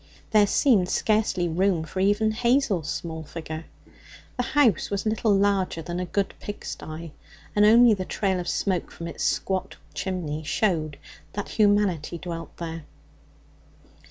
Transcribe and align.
There 0.31 0.47
seemed 0.47 0.89
scarcely 0.89 1.47
room 1.47 1.83
for 1.83 1.99
even 1.99 2.31
Hazel's 2.31 2.89
small 2.89 3.21
figure. 3.21 3.65
The 4.35 4.41
house 4.41 4.89
was 4.89 5.05
little 5.05 5.31
larger 5.31 5.83
than 5.83 5.99
a 5.99 6.07
good 6.07 6.33
pigsty, 6.39 7.13
and 7.55 7.65
only 7.65 7.93
the 7.93 8.03
trail 8.03 8.39
of 8.39 8.47
smoke 8.47 8.89
from 8.89 9.07
its 9.07 9.23
squat 9.23 9.75
chimney 9.93 10.41
showed 10.43 10.97
that 11.33 11.49
humanity 11.49 12.17
dwelt 12.17 12.57
there. 12.57 12.85